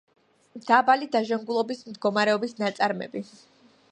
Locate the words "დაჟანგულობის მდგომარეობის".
1.15-2.57